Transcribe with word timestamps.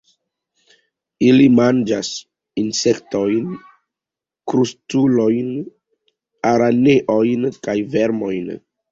Ili 1.25 1.43
manĝas 1.57 2.07
insektojn, 2.61 3.51
krustulojn, 4.53 5.51
araneojn 6.53 7.45
kaj 7.69 7.77
vermojn. 7.97 8.49